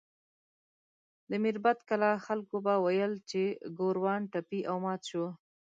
[1.29, 3.41] د میربت کلا خلکو به ویل چې
[3.77, 5.25] ګوروان ټپي او مات شو.